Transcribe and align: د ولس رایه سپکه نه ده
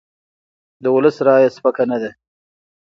د 0.83 0.85
ولس 0.95 1.17
رایه 1.27 1.49
سپکه 1.55 1.83
نه 1.91 1.97
ده 2.01 2.11